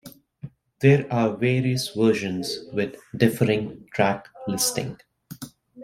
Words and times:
There 0.79 1.05
are 1.13 1.37
various 1.37 1.89
versions 1.89 2.65
with 2.73 2.95
differing 3.15 3.87
track 3.93 4.27
listing. 4.47 4.97